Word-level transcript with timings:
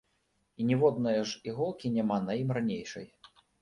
І 0.59 0.67
ніводнае 0.69 1.15
ж 1.33 1.39
іголкі 1.51 1.95
няма 2.01 2.21
на 2.27 2.43
ім 2.43 2.49
ранейшай. 2.63 3.07